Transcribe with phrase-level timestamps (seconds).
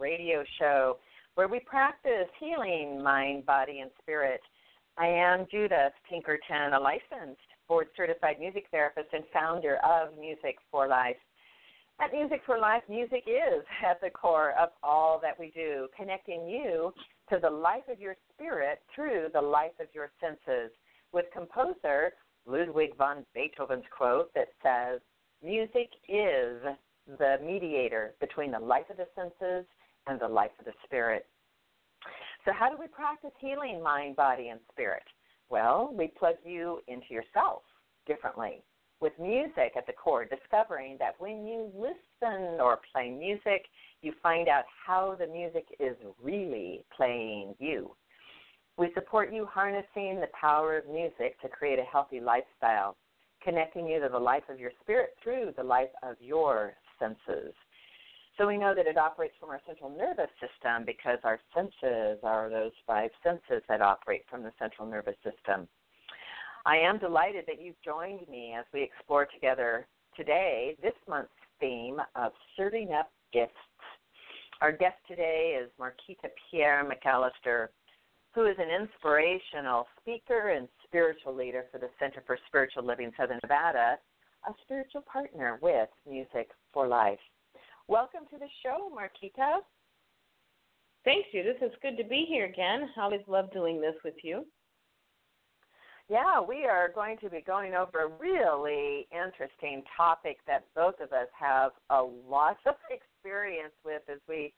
[0.00, 0.96] Radio show
[1.34, 4.40] where we practice healing mind, body, and spirit.
[4.98, 10.88] I am Judith Pinkerton, a licensed board certified music therapist and founder of Music for
[10.88, 11.16] Life.
[12.00, 16.48] At Music for Life, music is at the core of all that we do, connecting
[16.48, 16.92] you
[17.28, 20.72] to the life of your spirit through the life of your senses.
[21.12, 22.12] With composer
[22.46, 25.00] Ludwig von Beethoven's quote that says,
[25.44, 26.60] Music is
[27.18, 29.66] the mediator between the life of the senses
[30.06, 31.26] and the life of the spirit.
[32.44, 35.02] So, how do we practice healing mind, body, and spirit?
[35.50, 37.62] Well, we plug you into yourself
[38.06, 38.62] differently
[39.00, 43.66] with music at the core, discovering that when you listen or play music,
[44.02, 47.94] you find out how the music is really playing you.
[48.76, 52.96] We support you harnessing the power of music to create a healthy lifestyle,
[53.42, 57.54] connecting you to the life of your spirit through the life of your senses.
[58.38, 62.48] So we know that it operates from our central nervous system because our senses are
[62.48, 65.68] those five senses that operate from the central nervous system.
[66.66, 69.86] I am delighted that you've joined me as we explore together
[70.16, 73.52] today this month's theme of serving up gifts.
[74.60, 77.68] Our guest today is Marquita Pierre McAlister,
[78.34, 83.38] who is an inspirational speaker and spiritual leader for the Center for Spiritual Living Southern
[83.42, 83.98] Nevada,
[84.46, 87.18] a spiritual partner with Music for Life.
[87.90, 89.62] Welcome to the show, Marquita.
[91.04, 91.56] Thanks, Judith.
[91.60, 92.88] It's good to be here again.
[92.96, 94.46] I always love doing this with you.
[96.08, 101.12] Yeah, we are going to be going over a really interesting topic that both of
[101.12, 104.52] us have a lot of experience with as we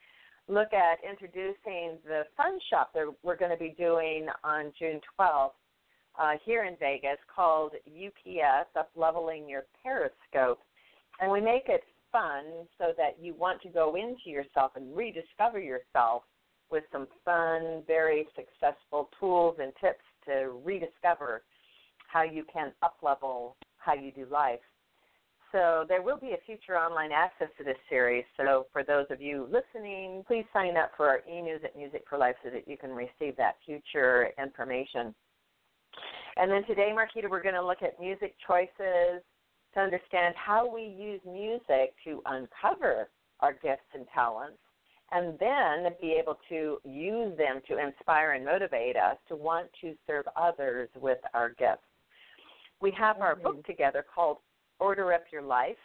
[0.46, 5.52] look at introducing the fun shop that we're going to be doing on June 12th
[6.20, 10.60] uh, here in Vegas called UPS, Up Leveling Your Periscope.
[11.18, 12.44] And we make it fun
[12.78, 16.22] so that you want to go into yourself and rediscover yourself
[16.70, 21.42] with some fun, very successful tools and tips to rediscover
[22.06, 24.60] how you can up level how you do life.
[25.50, 28.24] So there will be a future online access to this series.
[28.38, 32.16] So for those of you listening, please sign up for our e-news at Music for
[32.16, 35.14] Life so that you can receive that future information.
[36.36, 39.22] And then today, Marquita, we're going to look at music choices
[39.74, 43.08] to understand how we use music to uncover
[43.40, 44.58] our gifts and talents
[45.12, 49.94] and then be able to use them to inspire and motivate us to want to
[50.06, 51.82] serve others with our gifts.
[52.80, 53.42] We have our Mm-hmm.
[53.42, 54.38] book together called
[54.78, 55.76] Order Up Your Life.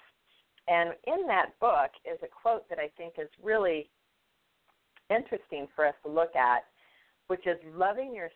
[0.67, 3.89] And in that book is a quote that I think is really
[5.09, 6.65] interesting for us to look at,
[7.27, 8.33] which is loving yourself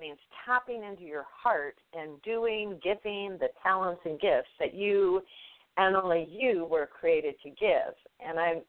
[0.00, 5.22] means tapping into your heart and doing, giving the talents and gifts that you
[5.76, 7.94] and only you were created to give.
[8.26, 8.62] And I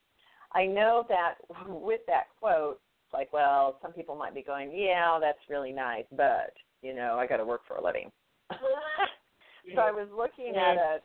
[0.54, 1.36] I know that
[1.68, 6.06] with that quote, it's like, well, some people might be going, yeah, that's really nice,
[6.16, 8.12] but you know, I got to work for a living.
[8.52, 11.00] so I was looking at a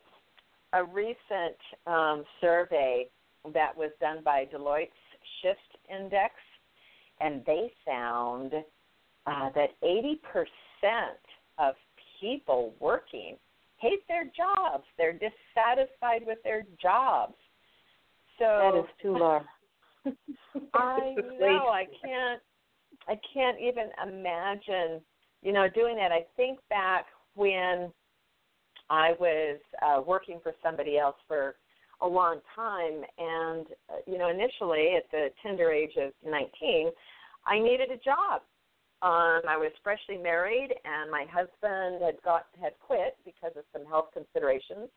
[0.73, 1.57] a recent
[1.87, 3.07] um, survey
[3.53, 4.91] that was done by Deloitte's
[5.43, 5.59] Shift
[5.91, 6.33] Index,
[7.21, 8.53] and they found
[9.27, 10.17] uh, that 80%
[11.59, 11.75] of
[12.21, 13.37] people working
[13.79, 14.85] hate their jobs.
[14.97, 17.35] They're dissatisfied with their jobs.
[18.39, 19.41] So That is too low.
[20.75, 21.69] I know.
[21.69, 22.41] I can't.
[23.09, 25.01] I can't even imagine,
[25.43, 26.13] you know, doing that.
[26.13, 27.91] I think back when
[28.91, 31.57] I was uh, working for somebody else for
[32.01, 36.91] a long time, and uh, you know, initially at the tender age of 19,
[37.47, 38.43] I needed a job.
[39.03, 43.85] Um, I was freshly married, and my husband had got had quit because of some
[43.85, 44.89] health considerations,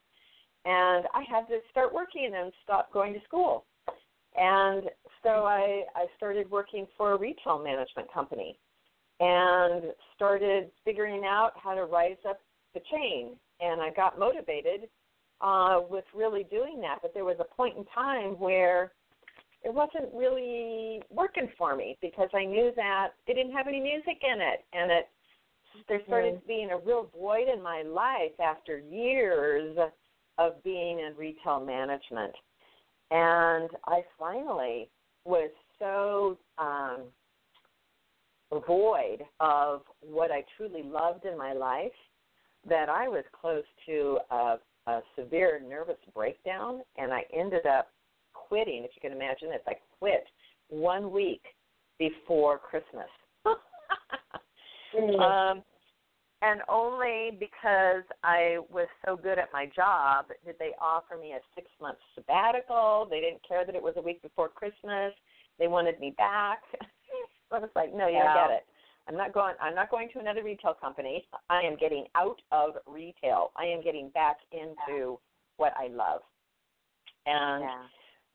[0.64, 3.66] and I had to start working and stop going to school.
[4.38, 4.84] And
[5.24, 8.60] so I, I started working for a retail management company
[9.20, 9.86] and
[10.16, 12.42] started figuring out how to rise up
[12.74, 13.38] the chain.
[13.62, 14.90] And I got motivated
[15.42, 17.00] uh, with really doing that.
[17.02, 18.92] But there was a point in time where
[19.66, 24.22] it wasn't really working for me because I knew that it didn't have any music
[24.22, 24.64] in it.
[24.72, 25.10] And it
[25.90, 29.78] there started being a real void in my life after years
[30.38, 32.34] of being in retail management
[33.12, 34.90] and I finally
[35.26, 37.04] was so um,
[38.66, 41.92] void of what I truly loved in my life
[42.68, 44.58] that I was close to a,
[44.88, 47.90] a severe nervous breakdown, and I ended up
[48.48, 48.84] quitting.
[48.84, 50.26] If you can imagine this, I quit
[50.70, 51.44] one week
[52.00, 53.08] before Christmas.
[55.20, 55.64] um,
[56.42, 61.40] and only because I was so good at my job did they offer me a
[61.56, 63.08] six month sabbatical.
[63.10, 65.14] They didn't care that it was a week before Christmas.
[65.58, 66.60] They wanted me back.
[67.52, 68.34] I was like, no, you Wow.
[68.34, 68.66] don't get it.
[69.08, 69.54] I'm not going.
[69.62, 71.28] I'm not going to another retail company.
[71.50, 73.52] I am getting out of retail.
[73.56, 75.20] I am getting back into
[75.58, 76.22] what I love.
[77.26, 77.84] And Yeah.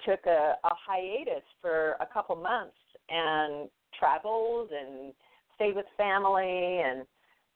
[0.05, 2.77] Took a, a hiatus for a couple months
[3.09, 3.69] and
[3.99, 5.13] traveled and
[5.55, 7.05] stayed with family and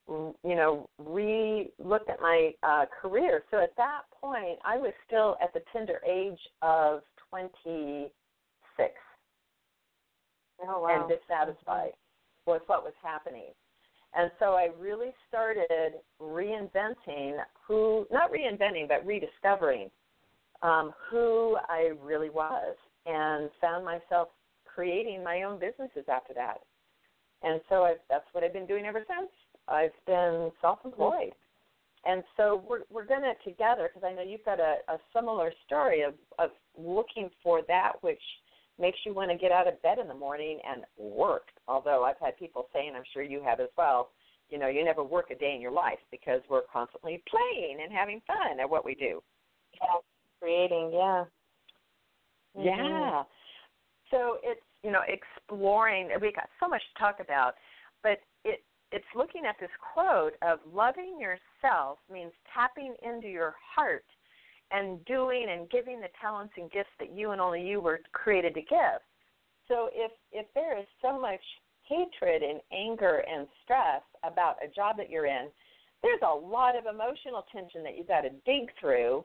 [0.08, 3.42] mm, you know re looked at my uh career.
[3.50, 7.00] So at that point i was still at the tender age of
[7.30, 8.10] 26
[10.66, 10.88] Oh wow.
[10.88, 11.92] and dissatisfied
[12.46, 13.52] with what was happening.
[14.16, 19.90] And so i really started reinventing who not reinventing but rediscovering
[20.64, 22.76] um, who I really was
[23.06, 24.28] and found myself
[24.64, 26.58] creating my own businesses after that.
[27.42, 29.30] And so I've, that's what I've been doing ever since.
[29.68, 31.32] I've been self-employed.
[32.06, 36.02] And so we're we're gonna together because I know you've got a, a similar story
[36.02, 38.20] of of looking for that which
[38.78, 41.48] makes you want to get out of bed in the morning and work.
[41.68, 44.10] Although I've had people saying, I'm sure you have as well,
[44.50, 47.92] you know, you never work a day in your life because we're constantly playing and
[47.92, 49.22] having fun at what we do.
[50.40, 51.24] Creating, yeah.
[52.56, 52.64] Mhm.
[52.64, 53.24] Yeah.
[54.10, 56.10] So it's you know exploring.
[56.20, 57.54] We got so much to talk about,
[58.02, 64.04] but it it's looking at this quote of loving yourself means tapping into your heart
[64.70, 68.54] and doing and giving the talents and gifts that you and only you were created
[68.54, 69.00] to give.
[69.68, 71.40] So if if there is so much
[71.82, 75.48] hatred and anger and stress about a job that you're in,
[76.02, 79.24] there's a lot of emotional tension that you've got to dig through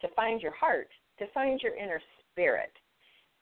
[0.00, 0.88] to find your heart,
[1.18, 2.00] to find your inner
[2.30, 2.72] spirit.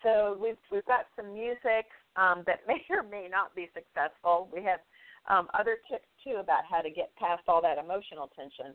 [0.02, 4.48] So we've we've got some music um, that may or may not be successful.
[4.52, 4.80] We have
[5.28, 8.74] um, other tips too about how to get past all that emotional tension.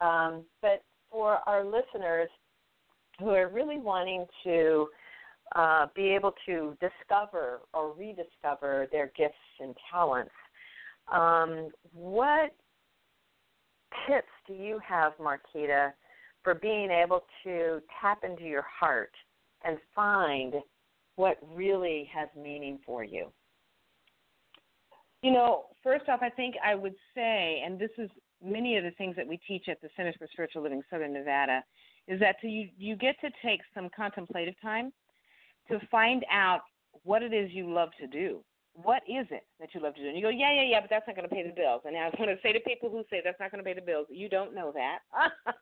[0.00, 2.28] Um, but for our listeners
[3.18, 4.88] who are really wanting to
[5.56, 10.30] uh, be able to discover or rediscover their gifts and talents,
[11.12, 12.54] um, what
[14.06, 15.92] tips do you have, Marquita,
[16.48, 19.12] for being able to tap into your heart
[19.66, 20.54] and find
[21.16, 23.26] what really has meaning for you?
[25.22, 28.08] You know, first off, I think I would say, and this is
[28.42, 31.62] many of the things that we teach at the Centers for Spiritual Living Southern Nevada,
[32.06, 34.90] is that to, you you get to take some contemplative time
[35.70, 36.60] to find out
[37.04, 38.42] what it is you love to do.
[38.72, 40.08] What is it that you love to do?
[40.08, 41.82] And you go, yeah, yeah, yeah, but that's not going to pay the bills.
[41.84, 43.74] And I was going to say to people who say that's not going to pay
[43.74, 45.00] the bills, you don't know that.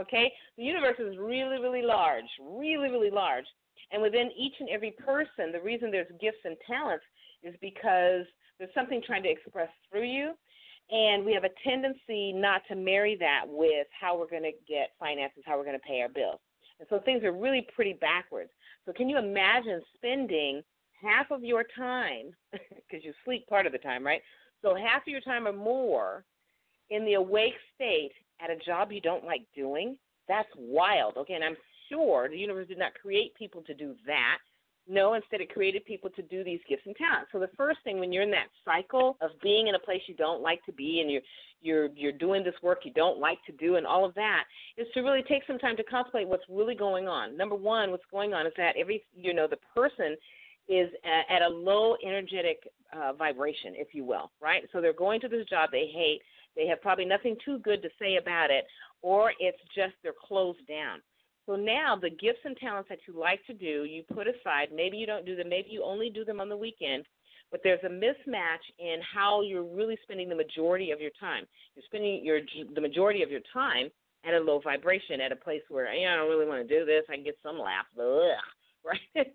[0.00, 0.32] okay?
[0.56, 3.46] The universe is really, really large, really, really large.
[3.92, 7.04] And within each and every person, the reason there's gifts and talents
[7.42, 8.26] is because
[8.58, 10.32] there's something trying to express through you.
[10.90, 14.90] And we have a tendency not to marry that with how we're going to get
[14.98, 16.40] finances, how we're going to pay our bills.
[16.80, 18.50] And so things are really pretty backwards.
[18.86, 20.62] So can you imagine spending
[21.02, 24.22] half of your time, because you sleep part of the time, right?
[24.62, 26.24] So half of your time or more
[26.90, 29.96] in the awake state at a job you don't like doing?
[30.28, 31.16] That's wild.
[31.16, 31.56] Okay, and I'm
[31.88, 34.38] sure the universe did not create people to do that.
[34.90, 37.30] No, instead it created people to do these gifts and talents.
[37.32, 40.14] So the first thing when you're in that cycle of being in a place you
[40.14, 41.20] don't like to be and you're
[41.60, 44.44] you're you're doing this work you don't like to do and all of that
[44.78, 47.36] is to really take some time to contemplate what's really going on.
[47.36, 50.16] Number one, what's going on is that every you know the person
[50.68, 50.90] is
[51.30, 54.62] at, a low energetic uh, vibration, if you will, right?
[54.72, 56.20] So they're going to this job they hate.
[56.58, 58.66] They have probably nothing too good to say about it,
[59.00, 61.00] or it's just they're closed down.
[61.46, 64.68] So now the gifts and talents that you like to do, you put aside.
[64.74, 65.48] Maybe you don't do them.
[65.48, 67.06] Maybe you only do them on the weekend.
[67.50, 71.44] But there's a mismatch in how you're really spending the majority of your time.
[71.74, 72.40] You're spending your
[72.74, 73.88] the majority of your time
[74.26, 77.04] at a low vibration, at a place where I don't really want to do this.
[77.08, 78.04] I can get some laughs, ugh,
[78.84, 79.26] right?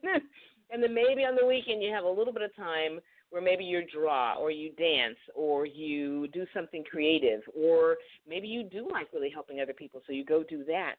[0.69, 2.99] and then maybe on the weekend you have a little bit of time
[3.33, 7.97] where maybe you draw or you dance or you do something creative or
[8.27, 10.95] maybe you do like really helping other people, so you go do that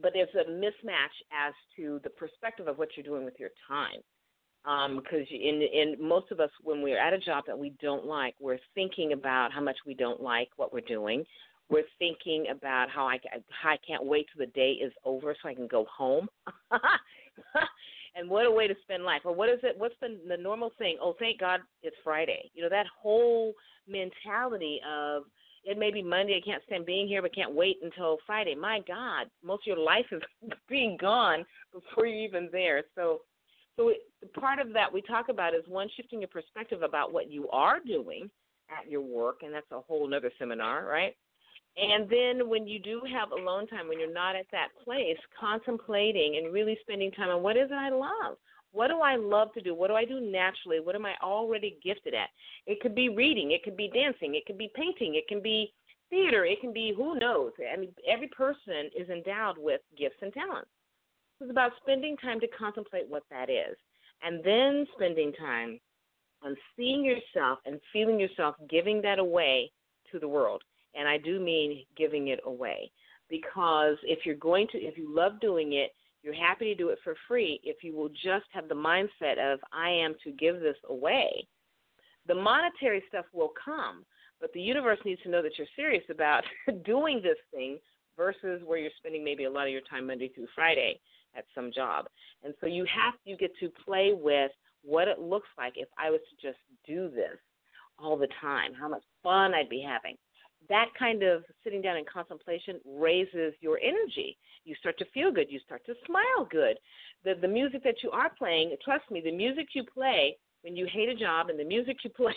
[0.00, 4.00] but there's a mismatch as to the perspective of what you're doing with your time.
[4.64, 8.06] Because um, in in most of us, when we're at a job that we don't
[8.06, 11.24] like, we're thinking about how much we don't like what we're doing.
[11.68, 13.18] We're thinking about how I
[13.50, 16.28] how I can't wait till the day is over so I can go home.
[18.16, 19.22] and what a way to spend life.
[19.24, 19.74] Or what is it?
[19.76, 20.98] What's the the normal thing?
[21.00, 22.50] Oh, thank God it's Friday.
[22.54, 23.52] You know that whole
[23.88, 25.24] mentality of
[25.64, 26.40] it may be Monday.
[26.42, 28.54] I can't stand being here, but can't wait until Friday.
[28.54, 30.22] My God, most of your life is
[30.68, 32.82] being gone before you're even there.
[32.94, 33.22] So,
[33.76, 33.98] so it,
[34.34, 37.80] part of that we talk about is one shifting your perspective about what you are
[37.80, 38.30] doing
[38.70, 41.14] at your work, and that's a whole other seminar, right?
[41.76, 46.36] And then when you do have alone time, when you're not at that place, contemplating
[46.36, 48.36] and really spending time on what is it I love?
[48.72, 49.74] What do I love to do?
[49.74, 50.80] What do I do naturally?
[50.80, 52.28] What am I already gifted at?
[52.66, 55.72] It could be reading, it could be dancing, it could be painting, it can be
[56.10, 57.52] theater, it can be who knows.
[57.72, 60.70] I mean, every person is endowed with gifts and talents.
[61.40, 63.76] It's about spending time to contemplate what that is,
[64.22, 65.80] and then spending time
[66.42, 69.70] on seeing yourself and feeling yourself giving that away
[70.12, 70.62] to the world.
[70.94, 72.90] And I do mean giving it away.
[73.28, 76.98] Because if you're going to, if you love doing it, you're happy to do it
[77.04, 80.76] for free if you will just have the mindset of, I am to give this
[80.88, 81.46] away.
[82.26, 84.04] The monetary stuff will come,
[84.40, 86.42] but the universe needs to know that you're serious about
[86.84, 87.78] doing this thing
[88.16, 90.98] versus where you're spending maybe a lot of your time Monday through Friday
[91.36, 92.06] at some job.
[92.42, 94.50] And so you have you get to play with
[94.82, 97.38] what it looks like if I was to just do this
[97.98, 100.16] all the time, how much fun I'd be having
[100.68, 104.36] that kind of sitting down in contemplation raises your energy.
[104.64, 105.50] You start to feel good.
[105.50, 106.78] You start to smile good.
[107.24, 110.86] The the music that you are playing, trust me, the music you play when you
[110.90, 112.34] hate a job and the music you play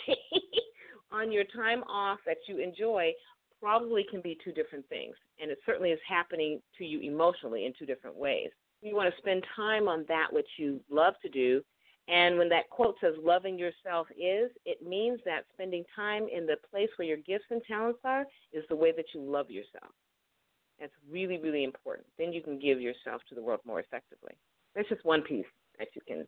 [1.10, 3.12] on your time off that you enjoy
[3.60, 5.14] probably can be two different things.
[5.40, 8.50] And it certainly is happening to you emotionally in two different ways.
[8.82, 11.62] You want to spend time on that which you love to do
[12.08, 16.56] and when that quote says loving yourself is, it means that spending time in the
[16.70, 19.92] place where your gifts and talents are is the way that you love yourself.
[20.80, 22.06] That's really, really important.
[22.18, 24.32] Then you can give yourself to the world more effectively.
[24.74, 25.46] That's just one piece
[25.78, 26.26] that you can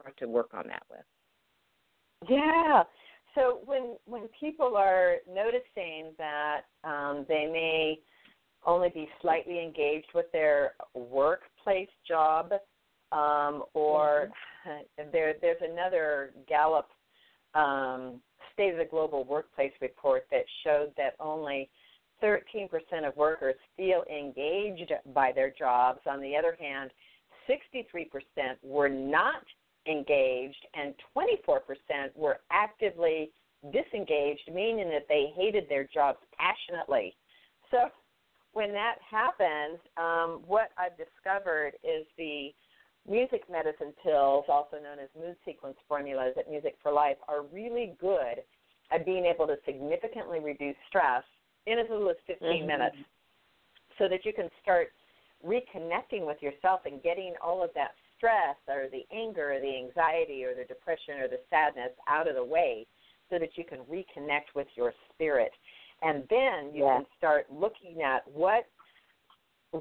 [0.00, 1.04] start to work on that with.
[2.28, 2.82] Yeah.
[3.34, 7.98] So when when people are noticing that um, they may
[8.66, 12.52] only be slightly engaged with their workplace job,
[13.12, 14.30] um, or
[14.66, 15.10] mm-hmm.
[15.12, 16.88] there there's another Gallup
[17.54, 18.20] um,
[18.52, 21.68] State of the Global Workplace report that showed that only
[22.22, 22.68] 13%
[23.06, 26.00] of workers feel engaged by their jobs.
[26.06, 26.90] On the other hand,
[27.48, 28.08] 63%
[28.62, 29.44] were not
[29.86, 31.58] engaged, and 24%
[32.14, 33.30] were actively
[33.72, 37.14] disengaged, meaning that they hated their jobs passionately.
[37.70, 37.88] So,
[38.52, 42.54] when that happens, um, what I've discovered is the
[43.08, 47.94] music medicine pills, also known as mood sequence formulas at Music for Life, are really
[48.00, 48.42] good
[48.92, 51.22] at being able to significantly reduce stress
[51.66, 52.66] in as little as 15 mm-hmm.
[52.66, 52.96] minutes
[53.98, 54.88] so that you can start
[55.46, 60.44] reconnecting with yourself and getting all of that stress or the anger or the anxiety
[60.44, 62.86] or the depression or the sadness out of the way
[63.30, 65.52] so that you can reconnect with your spirit.
[66.02, 66.96] And then you yeah.
[66.96, 68.66] can start looking at what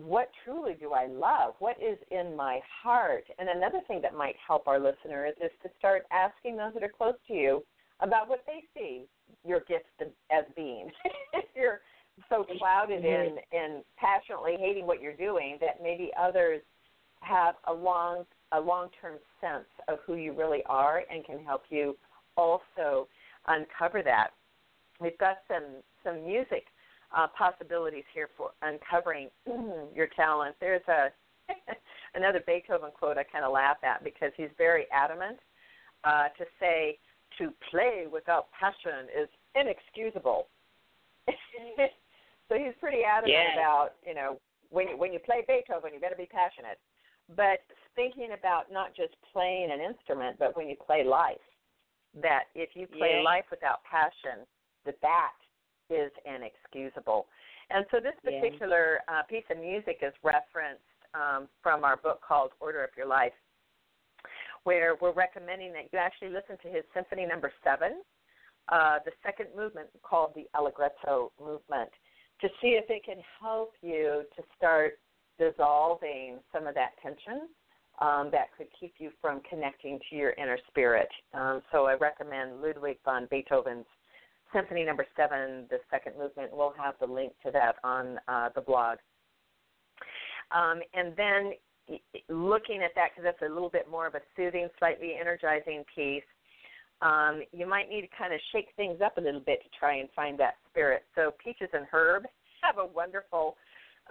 [0.02, 1.54] what truly do I love?
[1.60, 3.26] What is in my heart?
[3.38, 6.92] And another thing that might help our listeners is to start asking those that are
[6.96, 7.64] close to you
[8.00, 9.06] about what they see
[9.46, 9.86] your gifts
[10.32, 10.90] as being.
[11.34, 11.82] if you're
[12.30, 13.38] so clouded mm-hmm.
[13.54, 16.62] in in passionately hating what you're doing that maybe others
[17.22, 21.64] have a long a long term sense of who you really are and can help
[21.70, 21.96] you
[22.36, 23.08] also
[23.48, 24.30] uncover that.
[25.00, 26.66] We've got some some music
[27.14, 29.30] uh, possibilities here for uncovering
[29.96, 30.56] your talent.
[30.60, 31.10] There's a
[32.16, 35.38] another Beethoven quote I kind of laugh at because he's very adamant
[36.04, 36.98] uh, to say
[37.38, 40.48] to play without passion is inexcusable.
[41.28, 43.54] so he's pretty adamant Yeah.
[43.54, 44.40] about you know
[44.70, 46.80] when you, when you play Beethoven, you better be passionate.
[47.36, 47.62] But
[47.96, 51.38] thinking about not just playing an instrument, but when you play life,
[52.22, 53.22] that if you play Yeah.
[53.22, 54.46] life without passion,
[54.86, 55.32] that that
[55.94, 57.28] is inexcusable.
[57.70, 58.42] And so this Yeah.
[58.42, 60.84] particular uh, piece of music is referenced
[61.14, 63.34] um, from our book called Order Up Your Life,
[64.64, 68.02] where we're recommending that you actually listen to his Symphony Number Seven,
[68.70, 71.90] uh, the second movement called the Allegretto movement,
[72.42, 75.00] to see if it can help you to start
[75.38, 77.50] dissolving some of that tension
[78.00, 81.10] um, that could keep you from connecting to your inner spirit.
[81.34, 83.86] Um, so I recommend Ludwig van Beethoven's
[84.54, 86.52] Symphony Number Seven, the second movement.
[86.54, 88.98] We'll have the link to that on uh, the blog.
[90.52, 91.54] Um, and then
[92.30, 96.24] looking at that, because that's a little bit more of a soothing, slightly energizing piece,
[97.02, 99.98] um, you might need to kind of shake things up a little bit to try
[99.98, 101.04] and find that spirit.
[101.16, 102.24] So Peaches and Herb
[102.62, 103.58] have a wonderful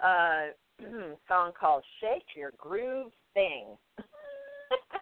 [0.03, 0.47] uh,
[1.27, 3.77] song called "Shake Your Groove Thing."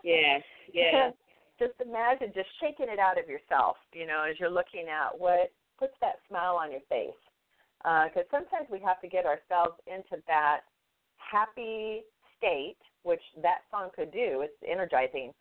[0.03, 0.41] Yes,
[0.73, 1.13] yes.
[1.61, 5.53] Just imagine just shaking it out of yourself, you know, as you're looking at what
[5.77, 7.13] puts that smile on your face.
[7.83, 10.61] Because sometimes we have to get ourselves into that
[11.17, 12.01] happy
[12.37, 14.41] state, which that song could do.
[14.41, 15.33] It's energizing.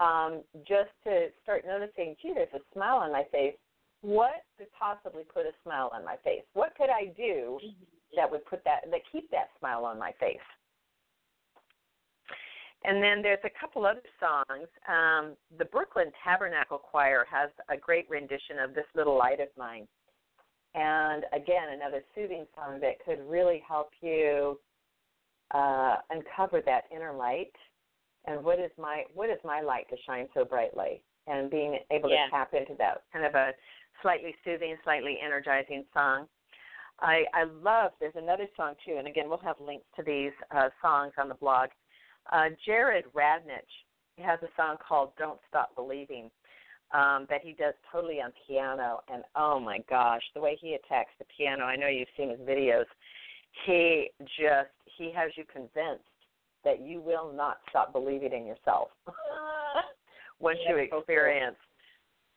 [0.00, 3.56] Um, just to start noticing, gee, there's a smile on my face.
[4.02, 6.42] What could possibly put a smile on my face?
[6.52, 7.58] What could I do
[8.16, 10.44] that would put that that keep that smile on my face?
[12.84, 14.68] And then there's a couple other songs.
[14.88, 19.86] Um, the Brooklyn Tabernacle Choir has a great rendition of This Little Light of Mine.
[20.74, 24.58] And again, another soothing song that could really help you
[25.54, 27.52] uh, uncover that inner light.
[28.26, 31.02] And what is my what is my light to shine so brightly?
[31.26, 32.24] And being able Yeah.
[32.26, 33.52] to tap into that kind of a
[34.00, 36.26] slightly soothing, slightly energizing song.
[37.00, 37.92] I, I love.
[38.00, 41.34] There's another song too, and again, we'll have links to these uh, songs on the
[41.34, 41.68] blog.
[42.30, 43.60] Uh, Jarrod Radnich
[44.18, 46.30] has a song called "Don't Stop Believing"
[46.92, 51.10] um, that he does totally on piano, and oh my gosh, the way he attacks
[51.18, 51.64] the piano!
[51.64, 52.84] I know you've seen his videos.
[53.66, 56.04] He just he has you convinced
[56.64, 58.88] that you will not stop believing in yourself
[60.40, 60.98] once you That's so cool.
[61.00, 61.56] experience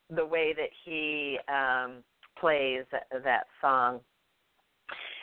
[0.10, 2.04] the way that he um,
[2.40, 4.00] plays that song.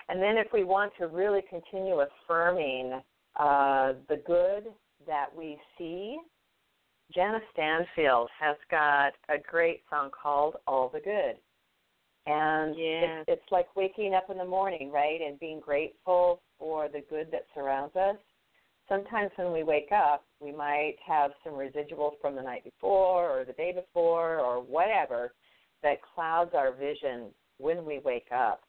[0.09, 3.01] And then, if we want to really continue affirming
[3.36, 4.64] uh, the good
[5.06, 6.18] that we see,
[7.14, 11.36] Jana Stanfield has got a great song called All the Good.
[12.26, 13.20] And Yeah.
[13.20, 17.30] it's, it's like waking up in the morning, right, and being grateful for the good
[17.32, 18.16] that surrounds us.
[18.88, 23.44] Sometimes when we wake up, we might have some residuals from the night before or
[23.44, 25.34] the day before or whatever
[25.82, 28.62] that clouds our vision when we wake up.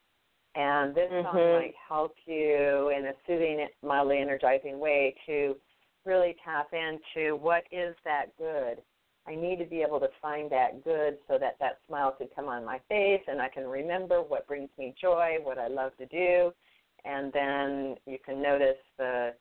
[0.55, 1.53] And this song Mhm.
[1.53, 5.59] might help you in a soothing, mildly energizing way to
[6.05, 8.83] really tap into what is that good.
[9.25, 12.49] I need to be able to find that good so that that smile could come
[12.49, 16.05] on my face and I can remember what brings me joy, what I love to
[16.07, 16.53] do,
[17.05, 19.33] and then you can notice the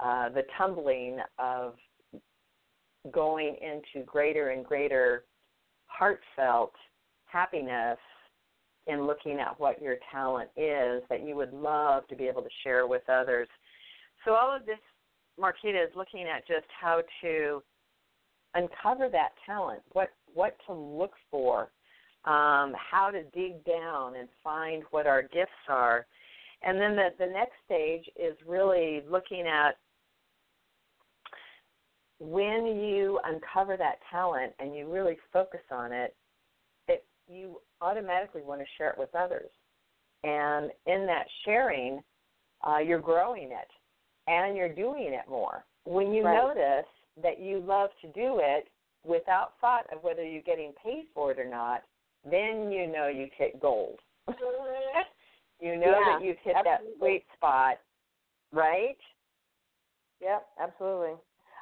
[0.00, 1.74] uh, the tumbling of
[3.10, 5.24] going into greater and greater
[5.86, 6.72] heartfelt
[7.26, 7.98] happiness
[8.90, 12.48] in looking at what your talent is that you would love to be able to
[12.62, 13.48] share with others.
[14.24, 14.78] So all of this,
[15.38, 17.62] Marquita, is looking at just how to
[18.54, 21.70] uncover that talent, what what to look for,
[22.24, 26.06] um, how to dig down and find what our gifts are.
[26.62, 29.76] And then the, the next stage is really looking at
[32.18, 36.14] when you uncover that talent and you really focus on it, it
[37.30, 39.50] you automatically want to share it with others.
[40.24, 42.02] And in that sharing,
[42.66, 43.70] uh, you're growing it
[44.26, 45.64] and you're doing it more.
[45.84, 46.34] When you Right.
[46.34, 46.86] notice
[47.22, 48.68] that you love to do it
[49.04, 51.82] without thought of whether you're getting paid for it or not,
[52.24, 53.98] then you know you've hit gold.
[54.28, 56.90] you know Yeah, that you've hit absolutely.
[56.90, 57.80] that sweet spot,
[58.52, 58.98] right?
[60.20, 61.16] Yep, absolutely.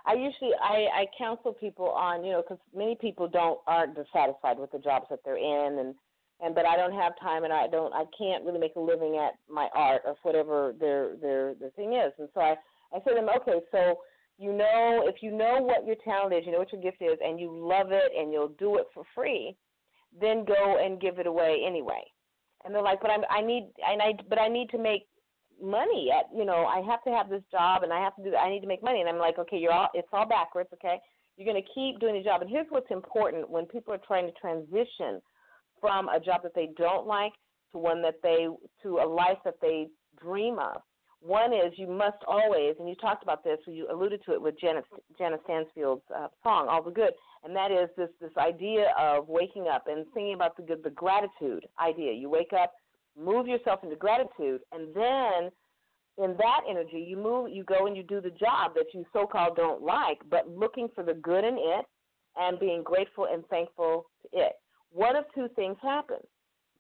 [0.09, 4.59] I usually I I counsel people on you know because many people don't aren't dissatisfied
[4.59, 5.95] with the jobs that they're in and
[6.41, 9.19] and but I don't have time and I don't I can't really make a living
[9.19, 12.13] at my art or whatever their their their thing is.
[12.19, 12.57] And so I
[12.95, 13.99] I say to them okay so
[14.39, 17.19] you know if you know what your talent is you know what your gift is
[17.23, 19.55] and you love it and you'll do it for free
[20.19, 22.03] then go and give it away anyway.
[22.65, 25.07] And they're like but I'm I need and I but I need to make
[25.63, 28.35] money at you know I have to have this job and I have to do
[28.35, 29.01] I need to make money.
[29.01, 30.99] And I'm like okay you're all it's all backwards okay?
[31.37, 32.43] You're going to keep doing the job.
[32.43, 35.23] And here's what's important when people are trying to transition
[35.81, 37.33] from a job that they don't like
[37.73, 38.49] to one that they
[38.83, 39.87] to a life that they
[40.21, 40.83] dream of.
[41.21, 44.59] One is you must always and you talked about this you alluded to it with
[44.61, 44.85] Janet
[45.17, 47.13] Janet Stansfield's uh, song all the good.
[47.45, 50.91] And that is this this idea of waking up and thinking about the good the
[50.91, 52.13] gratitude idea.
[52.13, 52.73] You wake up
[53.19, 55.51] move yourself into gratitude, and then
[56.19, 59.27] in that energy, you move, you go and you do the job that you so
[59.27, 61.87] called don't like, but looking for the good in it
[62.37, 64.53] and being grateful and thankful to it.
[64.91, 66.25] One of two things happens.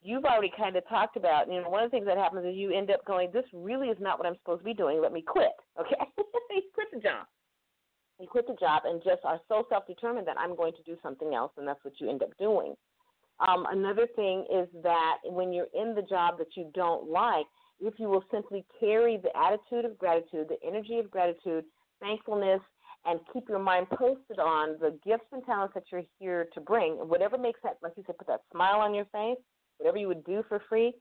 [0.02, 2.56] You've already kind of talked about, you know, one of the things that happens is
[2.56, 5.00] you end up going, this really is not what I'm supposed to be doing.
[5.00, 5.52] Let me quit.
[5.80, 5.96] Okay?
[6.50, 7.26] you quit the job.
[8.20, 10.96] You quit the job and just are so self determined that I'm going to do
[11.02, 12.74] something else, and that's what you end up doing.
[13.46, 17.46] Um, another thing is that when you're in the job that you don't like,
[17.80, 21.64] if you will simply carry the attitude of gratitude, the energy of gratitude,
[22.00, 22.60] thankfulness,
[23.04, 26.94] and keep your mind posted on the gifts and talents that you're here to bring,
[26.94, 29.38] whatever makes that, like you said, put that smile on your face,
[29.78, 30.92] whatever you would do for free,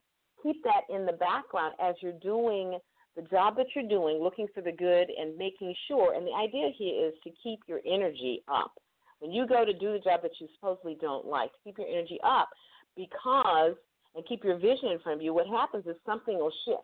[0.42, 2.78] keep that in the background as you're doing
[3.16, 6.14] the job that you're doing, looking for the good and making sure.
[6.14, 8.72] And the idea here is to keep your energy up.
[9.20, 12.18] When you go to do the job that you supposedly don't like, keep your energy
[12.24, 12.48] up
[12.96, 13.74] because
[14.14, 16.82] and keep your vision in front of you, what happens is something will shift.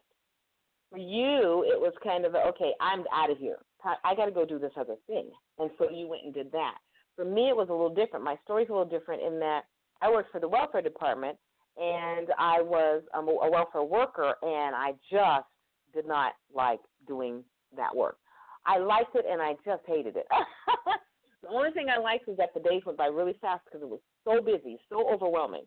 [0.90, 3.58] For you, it was kind of okay, I'm out of here.
[4.04, 5.30] I got to go do this other thing.
[5.58, 6.78] And so you went and did that.
[7.16, 8.24] For me, it was a little different.
[8.24, 9.62] My story's a little different in that
[10.00, 11.36] I worked for the welfare department
[11.76, 15.46] and I was um, a welfare worker, and I just
[15.92, 17.42] did not like doing
[17.76, 18.18] that work.
[18.66, 20.26] I liked it and I just hated it.
[21.44, 23.88] The only thing I liked was that the days went by really fast because it
[23.88, 25.64] was so busy, so overwhelming.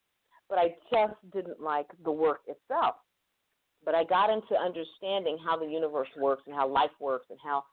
[0.50, 2.96] But I just didn't like the work itself.
[3.86, 7.64] But I got into understanding how the universe works and how life works and how,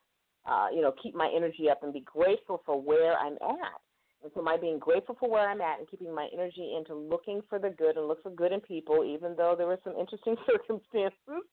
[0.45, 3.81] uh, you know, keep my energy up and be grateful for where I'm at.
[4.21, 7.41] And so, my being grateful for where I'm at and keeping my energy into looking
[7.49, 10.35] for the good and look for good in people, even though there were some interesting
[10.47, 11.43] circumstances,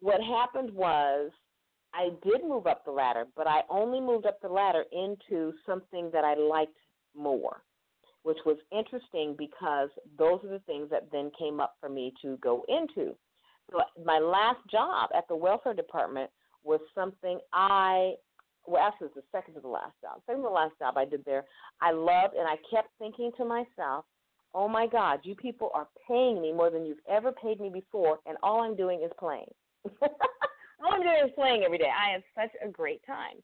[0.00, 1.30] what happened was
[1.94, 6.10] I did move up the ladder, but I only moved up the ladder into something
[6.12, 6.76] that I liked
[7.16, 7.62] more,
[8.22, 12.36] which was interesting because those are the things that then came up for me to
[12.38, 13.14] go into.
[13.70, 16.30] So my last job at the welfare department
[16.64, 18.14] was something I
[18.66, 20.20] well actually it was the second to the last job.
[20.26, 21.44] Second to the last job I did there.
[21.80, 24.04] I loved and I kept thinking to myself,
[24.54, 28.18] Oh my God, you people are paying me more than you've ever paid me before
[28.26, 29.50] and all I'm doing is playing.
[30.84, 31.90] all I'm doing is playing every day.
[31.90, 33.42] I had such a great time.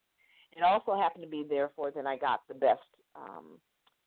[0.56, 2.80] It also happened to be therefore that I got the best,
[3.16, 3.58] um,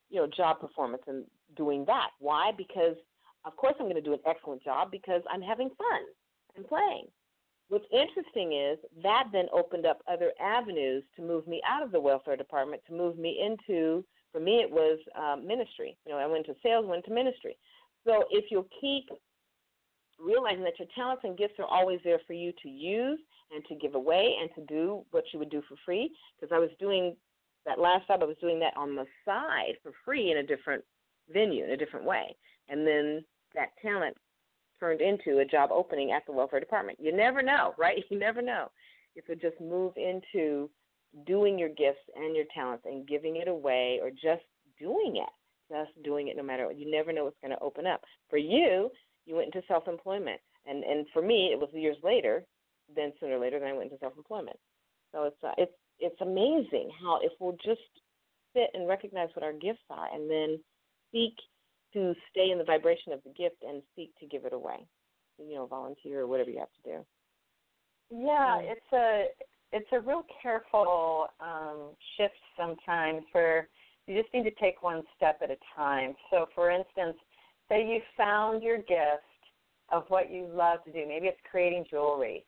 [0.10, 2.12] you know, job performance in doing that.
[2.20, 2.52] Why?
[2.58, 2.96] Because
[3.46, 6.02] of course I'm going to do an excellent job because I'm having fun
[6.56, 7.08] and playing.
[7.70, 12.00] What's interesting is that then opened up other avenues to move me out of the
[12.00, 14.06] welfare department to move me into.
[14.32, 15.98] For me, it was um, ministry.
[16.06, 17.58] You know, I went to sales, went to ministry.
[18.06, 19.10] So if you'll keep
[20.19, 23.19] realizing that your talents and gifts are always there for you to use
[23.53, 26.12] and to give away and to do what you would do for free.
[26.39, 27.15] Because I was doing
[27.65, 30.84] that last job, I was doing that on the side for free in a different
[31.32, 32.36] venue, in a different way.
[32.69, 33.23] And then
[33.56, 34.17] that talent
[34.80, 36.99] turned into a job opening at the welfare department.
[37.01, 38.03] You never know, right?
[38.10, 38.69] You never know.
[39.15, 40.69] If you just move into
[41.25, 44.43] doing your gifts and your talents and giving it away or just
[44.80, 45.30] doing it,
[45.69, 46.77] just doing it no matter what.
[46.77, 48.01] You never know what's going to open up.
[48.30, 48.89] For you,
[49.28, 50.42] you went into self employment.
[50.66, 52.44] And and for me, it was years later,
[52.96, 54.58] then sooner or later, then I went into self employment.
[55.12, 57.82] So it's uh, it's it's amazing how if we'll just
[58.56, 60.60] sit and recognize what our gifts are, and then
[61.12, 61.34] seek
[61.94, 64.86] to stay in the vibration of the gift and seek to give it away.
[65.38, 67.06] You know, volunteer or whatever you have to do.
[68.10, 69.26] Yeah, it's a
[69.72, 73.68] it's a real careful um, shift sometimes where
[74.08, 76.16] you just need to take one step at a time.
[76.32, 77.18] So, for instance,
[77.69, 79.23] say you found your gift
[79.91, 81.06] of what you love to do.
[81.08, 82.45] Maybe it's creating jewelry,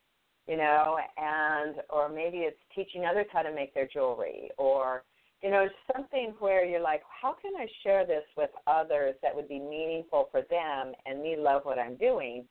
[0.47, 5.03] you know, and or maybe it's teaching others how to make their jewelry or
[5.41, 9.47] you know, something where you're like, how can I share this with others that would
[9.47, 12.45] be meaningful for them and me love what I'm doing?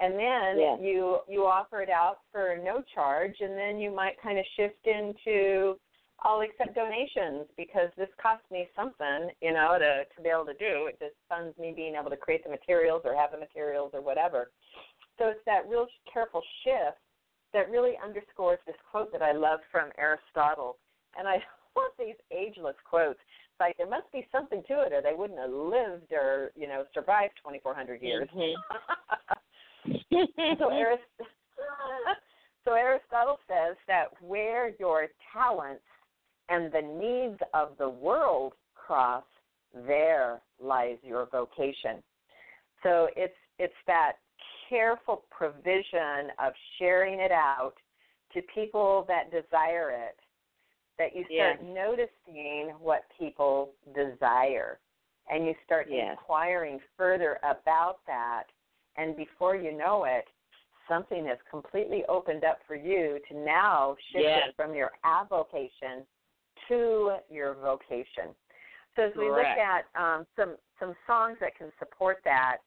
[0.00, 4.38] And then you you offer it out for no charge and then you might kind
[4.38, 5.78] of shift into
[6.24, 10.54] I'll accept donations because this costs me something, you know, to to be able to
[10.54, 10.86] do.
[10.86, 14.00] It just funds me being able to create the materials or have the materials or
[14.00, 14.50] whatever.
[15.18, 16.98] So it's that real careful shift
[17.52, 20.78] that really underscores this quote that I love from Aristotle.
[21.18, 21.34] And I
[21.76, 23.18] love these ageless quotes.
[23.18, 26.68] It's like there must be something to it, or they wouldn't have lived or you
[26.68, 28.28] know survived 2,400 years.
[28.34, 29.98] Mm-hmm.
[30.58, 31.02] so Arist-
[32.64, 35.82] so Aristotle says that where your talents
[36.52, 39.24] and the needs of the world cross,
[39.86, 42.02] there lies your vocation.
[42.82, 44.12] So it's it's that
[44.68, 47.74] careful provision of sharing it out
[48.34, 50.18] to people that desire it
[50.98, 51.74] that you start Yes.
[51.74, 54.78] noticing what people desire
[55.30, 56.16] and you start Yes.
[56.18, 58.44] inquiring further about that
[58.96, 60.24] and before you know it
[60.88, 64.48] something has completely opened up for you to now shift Yes.
[64.48, 66.04] it from your avocation
[66.72, 68.34] to your vocation
[68.96, 72.58] so as we look at um, some some songs that can support that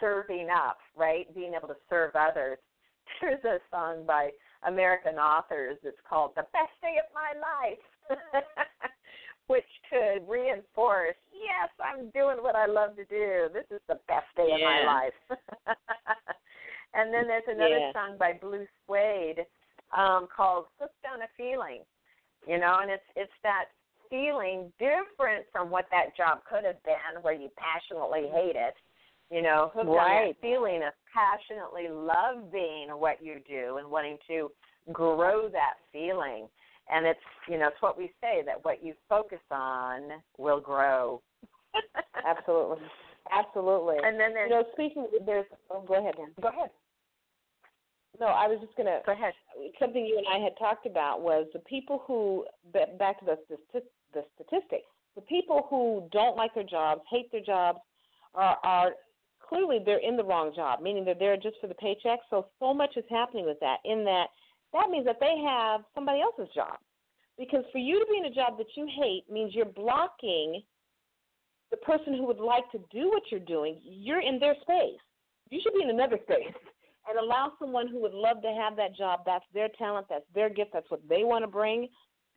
[0.00, 2.58] serving up right being able to serve others
[3.20, 4.30] there's a song by
[4.66, 5.78] American authors.
[5.82, 8.18] It's called The Best Day of My Life,
[9.46, 13.48] which could reinforce, yes, I'm doing what I love to do.
[13.52, 15.18] This is the best day of my life.
[16.94, 17.92] and then there's another Yeah.
[17.92, 19.46] song by Blue Swede
[19.96, 21.82] um, called Hooked on a Feeling.
[22.48, 23.66] You know, and it's it's that
[24.10, 28.74] feeling different from what that job could have been where you passionately hate it
[29.30, 30.34] you know, hooked on Right.
[30.34, 34.50] that feeling of passionately loving what you do and wanting to
[34.92, 36.48] grow that feeling.
[36.90, 41.20] And it's, you know, it's what we say that what you focus on will grow.
[42.26, 42.78] Absolutely.
[43.30, 43.96] Absolutely.
[44.02, 45.44] And then there's you know, speaking, there's.
[45.70, 46.30] Oh, go ahead, Dan.
[46.40, 46.70] go ahead,
[48.20, 49.00] No, I was just gonna.
[49.06, 49.32] go ahead.
[49.78, 53.38] Something you and I had talked about was the people who back to the
[53.72, 53.82] the,
[54.14, 54.82] the statistic.
[55.14, 57.78] The people who don't like their jobs, hate their jobs,
[58.34, 58.92] are are
[59.46, 62.20] clearly they're in the wrong job, meaning they're there just for the paycheck.
[62.30, 63.78] So so much is happening with that.
[63.84, 64.26] In that,
[64.72, 66.78] that means that they have somebody else's job.
[67.38, 70.60] Because for you to be in a job that you hate means you're blocking
[71.70, 73.80] the person who would like to do what you're doing.
[73.84, 74.98] You're in their space.
[75.50, 76.54] You should be in another space
[77.08, 79.20] and allow someone who would love to have that job.
[79.24, 80.06] That's their talent.
[80.08, 80.70] That's their gift.
[80.72, 81.88] That's what they want to bring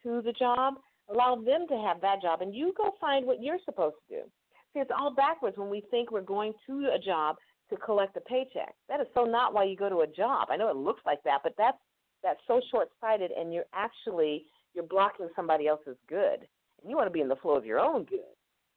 [0.03, 0.75] to the job.
[1.09, 4.21] Allow them to have that job, and you go find what you're supposed to do.
[4.73, 7.35] See, it's all backwards when we think we're going to a job
[7.69, 8.73] to collect a paycheck.
[8.87, 10.47] That is so not why you go to a job.
[10.49, 11.77] I know it looks like that, but that's
[12.23, 16.47] that's so short-sighted, and you're actually you're blocking somebody else's good.
[16.81, 18.19] And you want to be in the flow of your own good.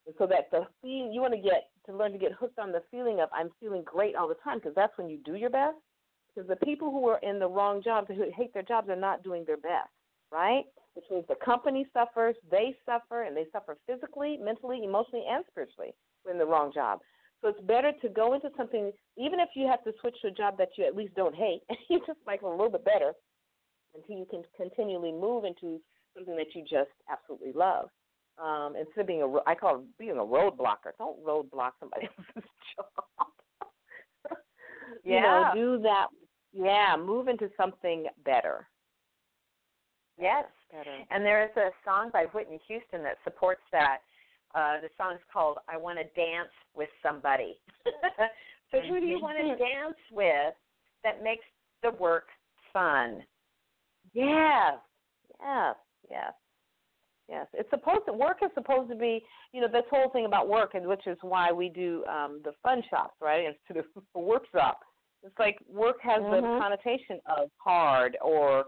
[0.07, 2.73] And so that the feeling you want to get to learn to get hooked on
[2.73, 5.51] the feeling of I'm feeling great all the time because that's when you do your
[5.51, 5.77] best.
[6.35, 9.23] Because the people who are in the wrong jobs who hate their jobs are not
[9.23, 9.91] doing their best,
[10.33, 10.65] right?
[10.95, 15.95] Which means the company suffers, they suffer, and they suffer physically, mentally, emotionally, and spiritually
[16.31, 17.01] in the wrong job.
[17.41, 20.31] So it's better to go into something, even if you have to switch to a
[20.31, 23.13] job that you at least don't hate, and you just like a little bit better,
[23.95, 25.81] until you can continually move into
[26.17, 27.89] something that you just absolutely love.
[28.43, 30.93] Um, instead of being a, I call it being a roadblocker.
[30.99, 33.29] Don't roadblock somebody else's job.
[35.05, 35.55] You know, Yeah.
[35.55, 36.07] do that.
[36.53, 38.67] Yeah, move into something better.
[40.19, 40.45] Yes.
[40.71, 40.99] Better.
[41.11, 43.99] And there is a song by Whitney Houston that supports that.
[44.55, 47.59] Uh, the song's called I Want to Dance with Somebody.
[48.71, 50.55] so who do you want to dance with
[51.03, 51.45] that makes
[51.83, 52.27] the work
[52.73, 53.23] fun?
[54.13, 54.75] Yes,
[55.41, 55.75] yes,
[56.09, 56.33] yes,
[57.29, 57.47] yes.
[57.53, 60.75] It's supposed to work is supposed to be, you know, this whole thing about work,
[60.75, 64.81] and which is why we do um the fun shops, right, instead of a workshop.
[65.23, 66.61] It's like work has the Mhm.
[66.61, 68.67] connotation of hard or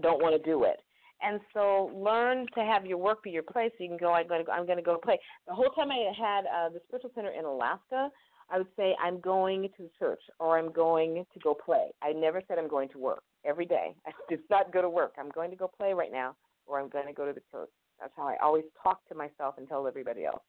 [0.00, 0.80] don't want to do it.
[1.22, 4.26] And so learn to have your work be your play so you can go, I'm
[4.26, 5.18] going to go, I'm going to go play.
[5.46, 8.10] The whole time I had uh, the spiritual center in Alaska,
[8.48, 11.90] I would say I'm going to the church or I'm going to go play.
[12.02, 13.94] I never said I'm going to work every day.
[14.06, 15.14] I did not go to work.
[15.18, 17.70] I'm going to go play right now or I'm going to go to the church.
[18.00, 20.42] That's how I always talk to myself and tell everybody else.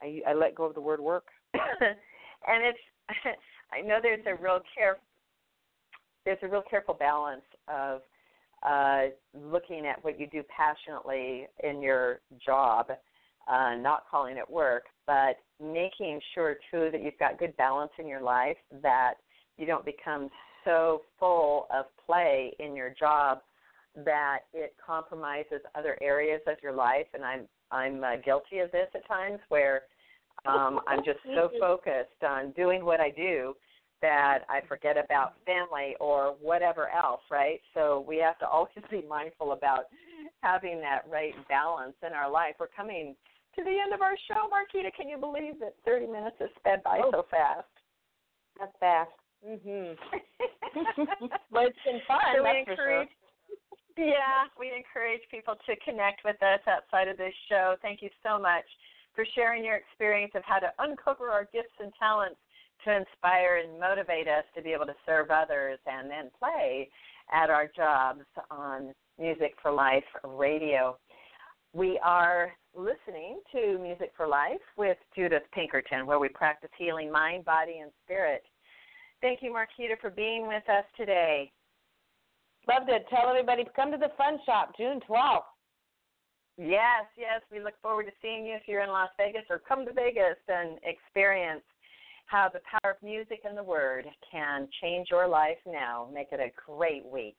[0.00, 1.26] I, I let go of the word work.
[1.54, 2.78] and it's
[3.72, 4.98] I know there's a real care
[6.24, 8.00] there's a real careful balance of
[8.66, 12.86] uh, looking at what you do passionately in your job,
[13.48, 18.08] uh, not calling it work, but making sure too that you've got good balance in
[18.08, 19.14] your life, that
[19.56, 20.28] you don't become
[20.64, 23.38] so full of play in your job
[24.04, 27.06] that it compromises other areas of your life.
[27.14, 29.82] And I'm I'm uh, guilty of this at times where
[30.46, 33.54] um, I'm just so focused on doing what I do
[34.02, 37.60] that I forget about family or whatever else, right?
[37.74, 39.84] So we have to always be mindful about
[40.42, 42.54] having that right balance in our life.
[42.60, 43.16] We're coming
[43.56, 44.94] to the end of our show, Marquita.
[44.94, 47.10] Can you believe that 30 minutes has sped by Oh.
[47.10, 47.66] so fast?
[48.60, 49.10] That's fast.
[49.46, 49.96] Mhm.
[51.50, 52.20] But it's been fun.
[52.36, 52.90] So we that's for sure.
[53.02, 53.08] encourage,
[53.96, 57.76] yeah, we encourage people to connect with us outside of this show.
[57.82, 58.64] Thank you so much
[59.14, 62.36] for sharing your experience of how to uncover our gifts and talents
[62.84, 66.88] to inspire and motivate us to be able to serve others and then play
[67.32, 70.98] at our jobs on Music for Life Radio.
[71.72, 77.44] We are listening to Music for Life with Judith Pinkerton, where we practice healing mind,
[77.44, 78.42] body, and spirit.
[79.22, 81.50] Thank you, Marquita, for being with us today.
[82.68, 85.42] Loved to Tell everybody come to the Fun Shop June 12th.
[86.58, 87.42] Yes, yes.
[87.52, 90.38] We look forward to seeing you if you're in Las Vegas or come to Vegas
[90.48, 91.62] and experience
[92.26, 96.08] how the power of music and the word can change your life now.
[96.12, 97.38] Make it a great week.